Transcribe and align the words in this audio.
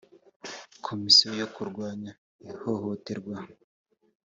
komisiyo 0.85 1.29
yo 1.41 1.47
kurwanya 1.55 2.11
ihohoterwa. 2.51 3.35